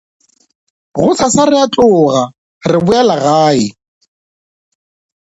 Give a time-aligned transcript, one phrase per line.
[0.95, 2.21] Gosasa re a tloga
[2.69, 3.63] re boela gae.